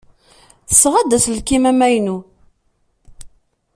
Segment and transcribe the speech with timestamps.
[0.69, 2.17] Tesɣa-d aselkim amaynu.